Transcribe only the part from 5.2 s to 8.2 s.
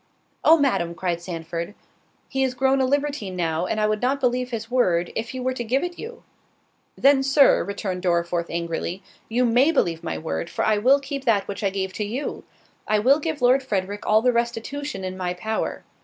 he were to give it you." "Then, Sir," returned